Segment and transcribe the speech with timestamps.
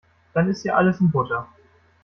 [0.33, 1.47] Dann ist ja alles in Butter.